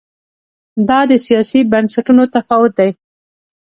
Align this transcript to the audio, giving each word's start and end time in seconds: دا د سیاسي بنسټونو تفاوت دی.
دا 0.89 0.99
د 1.11 1.13
سیاسي 1.25 1.59
بنسټونو 1.71 2.23
تفاوت 2.33 2.71
دی. 2.79 2.89